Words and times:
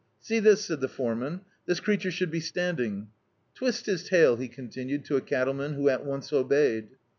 "See 0.19 0.39
this," 0.39 0.65
said 0.65 0.81
the 0.81 0.87
foreman, 0.87 1.41
"this 1.67 1.79
creature 1.79 2.09
should 2.09 2.31
be 2.31 2.39
standing. 2.39 3.09
Twist 3.53 3.85
his 3.85 4.03
tail," 4.03 4.35
he 4.35 4.47
continued, 4.47 5.05
to 5.05 5.15
a 5.15 5.21
cattleman, 5.21 5.73
who 5.73 5.89
at 5.89 6.03
once 6.03 6.33
obeyed. 6.33 6.87